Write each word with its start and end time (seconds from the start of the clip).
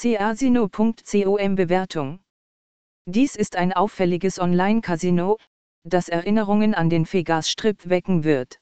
casino.com 0.00 0.94
Bewertung. 1.56 2.20
Dies 3.06 3.34
ist 3.34 3.56
ein 3.56 3.72
auffälliges 3.72 4.38
Online-Casino, 4.38 5.38
das 5.82 6.08
Erinnerungen 6.08 6.72
an 6.76 6.88
den 6.88 7.04
Vegas-Strip 7.12 7.88
wecken 7.88 8.22
wird. 8.22 8.60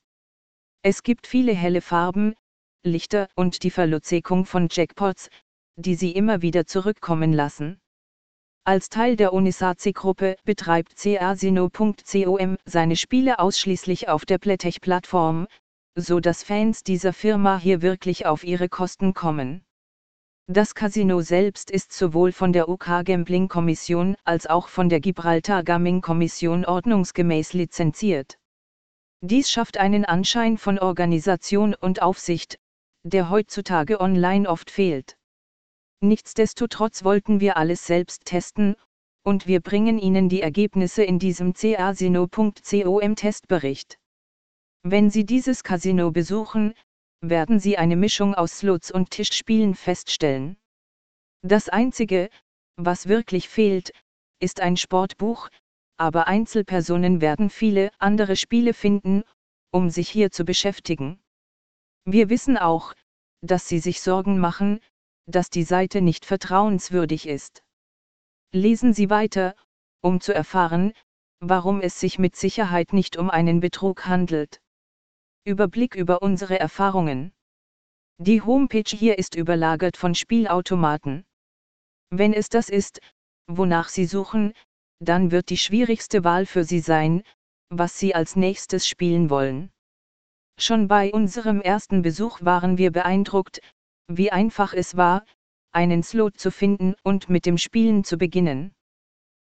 Es 0.81 1.03
gibt 1.03 1.27
viele 1.27 1.53
helle 1.53 1.83
Farben, 1.83 2.37
Lichter 2.85 3.29
und 3.35 3.65
die 3.65 3.71
Verluzekung 3.71 4.47
von 4.47 4.69
Jackpots, 4.71 5.29
die 5.77 5.95
sie 5.95 6.13
immer 6.13 6.41
wieder 6.41 6.65
zurückkommen 6.65 7.35
lassen. 7.35 7.81
Als 8.65 8.89
Teil 8.89 9.17
der 9.17 9.35
Unisazi-Gruppe 9.35 10.37
betreibt 10.45 10.97
casino.com 10.97 12.57
seine 12.65 12.97
Spiele 12.97 13.41
ausschließlich 13.41 14.09
auf 14.09 14.25
der 14.25 14.39
Pletech-Plattform, 14.39 15.49
so 15.97 16.19
dass 16.19 16.43
Fans 16.43 16.83
dieser 16.83 17.13
Firma 17.13 17.59
hier 17.59 17.83
wirklich 17.83 18.25
auf 18.25 18.43
ihre 18.43 18.71
Kosten 18.71 19.13
kommen. 19.13 19.66
Das 20.49 20.77
Casino 20.77 21.23
selbst 21.23 21.73
ist 21.73 21.93
sowohl 21.93 22.31
von 22.31 22.53
der 22.53 22.69
UK 22.69 23.05
Gambling 23.05 23.49
Kommission 23.49 24.15
als 24.23 24.47
auch 24.47 24.69
von 24.69 24.89
der 24.89 25.01
Gibraltar 25.01 25.65
Gaming 25.65 26.01
Kommission 26.01 26.65
ordnungsgemäß 26.65 27.53
lizenziert. 27.53 28.39
Dies 29.21 29.51
schafft 29.51 29.77
einen 29.77 30.05
Anschein 30.05 30.57
von 30.57 30.79
Organisation 30.79 31.75
und 31.75 32.01
Aufsicht, 32.01 32.61
der 33.03 33.29
heutzutage 33.29 34.01
online 34.01 34.49
oft 34.49 34.71
fehlt. 34.71 35.17
Nichtsdestotrotz 36.01 37.03
wollten 37.03 37.41
wir 37.41 37.57
alles 37.57 37.85
selbst 37.85 38.25
testen, 38.25 38.77
und 39.25 39.49
wir 39.49 39.61
bringen 39.61 39.99
Ihnen 39.99 40.29
die 40.29 40.43
Ergebnisse 40.43 41.03
in 41.03 41.19
diesem 41.19 41.55
casino.com 41.55 42.55
Testbericht. 43.17 43.99
Wenn 44.85 45.11
Sie 45.11 45.27
dieses 45.27 45.65
Casino 45.65 46.13
besuchen, 46.13 46.73
werden 47.21 47.61
Sie 47.61 47.79
eine 47.79 47.97
Mischung 47.97 48.35
aus 48.35 48.59
Slots 48.59 48.91
und 48.91 49.11
Tischspielen 49.11 49.75
feststellen. 49.75 50.57
Das 51.43 51.69
Einzige, 51.69 52.29
was 52.77 53.09
wirklich 53.09 53.49
fehlt, 53.49 53.93
ist 54.41 54.61
ein 54.61 54.77
Sportbuch, 54.77 55.49
aber 55.97 56.27
Einzelpersonen 56.27 57.21
werden 57.21 57.51
viele 57.51 57.91
andere 57.99 58.37
Spiele 58.37 58.75
finden, 58.75 59.25
um 59.71 59.91
sich 59.91 60.09
hier 60.09 60.31
zu 60.31 60.45
beschäftigen. 60.45 61.21
Wir 62.05 62.29
wissen 62.29 62.59
auch, 62.59 62.95
dass 63.43 63.69
Sie 63.69 63.79
sich 63.79 64.01
Sorgen 64.01 64.39
machen, 64.39 64.81
dass 65.27 65.51
die 65.51 65.65
Seite 65.65 66.01
nicht 66.01 66.25
vertrauenswürdig 66.25 67.27
ist. 67.27 67.63
Lesen 68.53 68.93
Sie 68.93 69.11
weiter, 69.11 69.55
um 70.03 70.21
zu 70.21 70.33
erfahren, 70.35 70.93
warum 71.41 71.81
es 71.81 71.99
sich 71.99 72.19
mit 72.19 72.37
Sicherheit 72.37 72.93
nicht 72.93 73.17
um 73.17 73.31
einen 73.31 73.61
Betrug 73.61 74.07
handelt. 74.07 74.61
Überblick 75.47 75.95
über 75.95 76.23
unsere 76.23 76.59
Erfahrungen. 76.59 77.33
Die 78.19 78.43
Homepage 78.43 78.91
hier 78.91 79.17
ist 79.17 79.37
überlagert 79.37 79.97
von 79.97 80.17
Spielautomaten. 80.17 81.25
Wenn 82.11 82.33
es 82.33 82.49
das 82.49 82.69
ist, 82.69 82.99
wonach 83.47 83.89
Sie 83.89 84.07
suchen, 84.07 84.55
dann 84.99 85.31
wird 85.31 85.51
die 85.51 85.57
schwierigste 85.57 86.25
Wahl 86.25 86.47
für 86.47 86.65
Sie 86.65 86.81
sein, 86.81 87.23
was 87.69 87.97
Sie 87.97 88.13
als 88.13 88.35
nächstes 88.35 88.89
spielen 88.89 89.31
wollen. 89.31 89.71
Schon 90.59 90.89
bei 90.89 91.13
unserem 91.13 91.61
ersten 91.61 92.03
Besuch 92.03 92.41
waren 92.43 92.77
wir 92.77 92.91
beeindruckt, 92.91 93.61
wie 94.09 94.33
einfach 94.33 94.73
es 94.73 94.97
war, 94.97 95.25
einen 95.71 96.03
Slot 96.03 96.41
zu 96.41 96.51
finden 96.51 96.97
und 97.05 97.29
mit 97.29 97.47
dem 97.47 97.57
Spielen 97.57 98.03
zu 98.03 98.19
beginnen. 98.19 98.75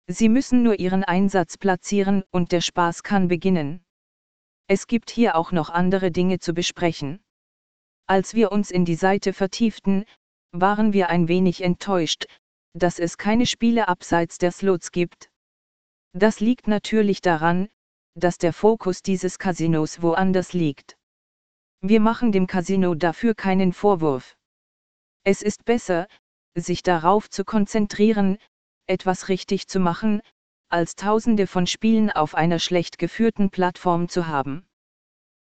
Sie 0.07 0.27
müssen 0.27 0.61
nur 0.61 0.77
Ihren 0.77 1.05
Einsatz 1.05 1.57
platzieren 1.57 2.25
und 2.31 2.51
der 2.51 2.59
Spaß 2.59 3.01
kann 3.03 3.29
beginnen. 3.29 3.84
Es 4.67 4.87
gibt 4.87 5.11
hier 5.11 5.35
auch 5.35 5.51
noch 5.51 5.69
andere 5.69 6.11
Dinge 6.11 6.39
zu 6.39 6.53
besprechen. 6.53 7.23
Als 8.07 8.33
wir 8.33 8.51
uns 8.51 8.71
in 8.71 8.85
die 8.85 8.95
Seite 8.95 9.33
vertieften, 9.33 10.05
waren 10.51 10.93
wir 10.93 11.09
ein 11.09 11.27
wenig 11.27 11.61
enttäuscht, 11.61 12.25
dass 12.73 12.99
es 12.99 13.17
keine 13.17 13.45
Spiele 13.45 13.87
abseits 13.87 14.37
der 14.37 14.51
Slots 14.51 14.91
gibt. 14.91 15.29
Das 16.13 16.39
liegt 16.39 16.67
natürlich 16.67 17.21
daran, 17.21 17.69
dass 18.15 18.37
der 18.37 18.53
Fokus 18.53 19.01
dieses 19.01 19.37
Casinos 19.37 20.01
woanders 20.01 20.53
liegt. 20.53 20.97
Wir 21.81 21.99
machen 21.99 22.31
dem 22.31 22.47
Casino 22.47 22.95
dafür 22.95 23.35
keinen 23.35 23.73
Vorwurf. 23.73 24.37
Es 25.23 25.41
ist 25.41 25.65
besser, 25.65 26.07
sich 26.55 26.83
darauf 26.83 27.29
zu 27.29 27.43
konzentrieren, 27.43 28.37
etwas 28.87 29.29
richtig 29.29 29.67
zu 29.67 29.79
machen, 29.79 30.21
als 30.69 30.95
tausende 30.95 31.47
von 31.47 31.67
Spielen 31.67 32.11
auf 32.11 32.35
einer 32.35 32.59
schlecht 32.59 32.97
geführten 32.97 33.49
Plattform 33.49 34.09
zu 34.09 34.27
haben. 34.27 34.65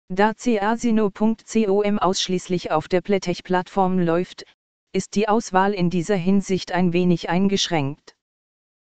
Da 0.08 0.34
casino.com 0.34 1.98
ausschließlich 1.98 2.70
auf 2.70 2.88
der 2.88 3.00
Pletech-Plattform 3.00 3.98
läuft, 3.98 4.44
ist 4.92 5.14
die 5.14 5.28
Auswahl 5.28 5.72
in 5.72 5.90
dieser 5.90 6.16
Hinsicht 6.16 6.72
ein 6.72 6.92
wenig 6.92 7.30
eingeschränkt. 7.30 8.14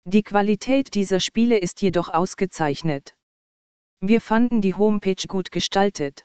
Die 0.04 0.22
Qualität 0.22 0.94
dieser 0.94 1.20
Spiele 1.20 1.58
ist 1.58 1.82
jedoch 1.82 2.08
ausgezeichnet. 2.08 3.14
Wir 4.00 4.20
fanden 4.20 4.62
die 4.62 4.74
Homepage 4.74 5.26
gut 5.28 5.50
gestaltet. 5.50 6.24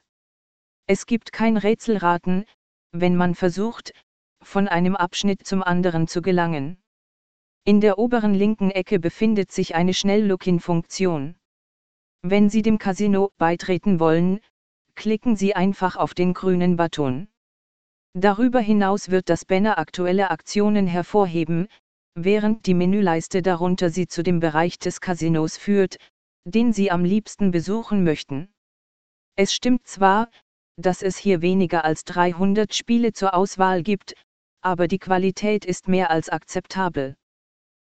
Es 0.87 1.05
gibt 1.07 1.33
kein 1.33 1.57
Rätselraten, 1.57 2.45
wenn 2.91 3.17
man 3.17 3.35
versucht, 3.35 3.91
von 4.41 4.67
einem 4.67 4.95
Abschnitt 4.95 5.45
zum 5.45 5.61
anderen 5.61 6.07
zu 6.07 6.21
gelangen. 6.21 6.77
In 7.67 7.81
der 7.81 7.97
oberen 7.97 8.35
linken 8.35 8.69
Ecke 8.69 8.99
befindet 8.99 9.51
sich 9.51 9.73
eine 9.73 9.95
Schnell-Login-Funktion. 9.95 11.33
Wenn 12.21 12.47
Sie 12.47 12.61
dem 12.61 12.77
Casino 12.77 13.31
beitreten 13.39 13.99
wollen, 13.99 14.39
klicken 14.93 15.35
Sie 15.35 15.55
einfach 15.55 15.95
auf 15.95 16.13
den 16.13 16.35
grünen 16.35 16.75
Button. 16.75 17.27
Darüber 18.13 18.59
hinaus 18.59 19.09
wird 19.09 19.29
das 19.29 19.45
Banner 19.45 19.79
aktuelle 19.79 20.29
Aktionen 20.29 20.85
hervorheben, 20.85 21.67
während 22.13 22.67
die 22.67 22.75
Menüleiste 22.75 23.41
darunter 23.41 23.89
Sie 23.89 24.07
zu 24.07 24.21
dem 24.21 24.39
Bereich 24.39 24.77
des 24.77 25.01
Casinos 25.01 25.57
führt, 25.57 25.97
den 26.45 26.71
Sie 26.71 26.91
am 26.91 27.03
liebsten 27.03 27.49
besuchen 27.49 28.03
möchten. 28.03 28.53
Es 29.35 29.55
stimmt 29.55 29.87
zwar, 29.87 30.29
dass 30.77 31.01
es 31.01 31.17
hier 31.17 31.41
weniger 31.41 31.83
als 31.83 32.03
300 32.03 32.75
Spiele 32.75 33.11
zur 33.11 33.33
Auswahl 33.33 33.81
gibt, 33.81 34.13
aber 34.61 34.87
die 34.87 34.99
Qualität 34.99 35.65
ist 35.65 35.87
mehr 35.87 36.11
als 36.11 36.29
akzeptabel. 36.29 37.15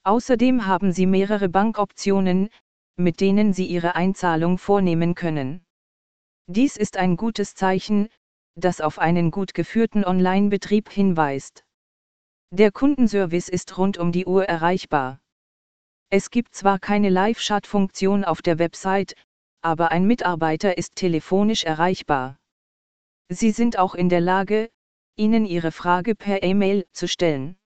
Außerdem 0.08 0.64
haben 0.64 0.90
Sie 0.90 1.04
mehrere 1.04 1.50
Bankoptionen, 1.50 2.48
mit 2.96 3.20
denen 3.20 3.52
Sie 3.52 3.66
Ihre 3.66 3.94
Einzahlung 3.94 4.56
vornehmen 4.56 5.14
können. 5.14 5.66
Dies 6.46 6.78
ist 6.78 6.96
ein 6.96 7.18
gutes 7.18 7.54
Zeichen, 7.54 8.08
das 8.54 8.80
auf 8.80 8.98
einen 8.98 9.30
gut 9.30 9.52
geführten 9.52 10.06
Online-Betrieb 10.06 10.88
hinweist. 10.88 11.62
Der 12.50 12.72
Kundenservice 12.72 13.50
ist 13.50 13.76
rund 13.76 13.98
um 13.98 14.10
die 14.10 14.24
Uhr 14.24 14.46
erreichbar. 14.46 15.20
Es 16.08 16.30
gibt 16.30 16.54
zwar 16.54 16.78
keine 16.78 17.10
Live-Chat-Funktion 17.10 18.24
auf 18.24 18.40
der 18.40 18.58
Website, 18.58 19.14
aber 19.60 19.90
ein 19.90 20.06
Mitarbeiter 20.06 20.78
ist 20.78 20.96
telefonisch 20.96 21.64
erreichbar. 21.64 22.38
Sie 23.28 23.50
sind 23.50 23.78
auch 23.78 23.94
in 23.94 24.08
der 24.08 24.22
Lage, 24.22 24.70
Ihnen 25.16 25.44
Ihre 25.44 25.70
Frage 25.70 26.14
per 26.14 26.42
E-Mail 26.42 26.86
zu 26.92 27.06
stellen. 27.06 27.57